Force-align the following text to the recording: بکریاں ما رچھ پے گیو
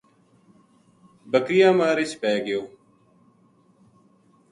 بکریاں 1.31 1.73
ما 1.77 1.87
رچھ 1.97 2.15
پے 2.21 2.31
گیو 2.45 2.61